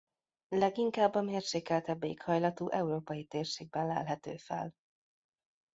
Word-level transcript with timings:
Leginkább 0.49 1.13
a 1.15 1.21
mérsékeltebb 1.21 2.03
éghajlatú 2.03 2.69
európai 2.69 3.25
térségben 3.25 3.87
lelhető 3.87 4.37
fel. 4.37 4.73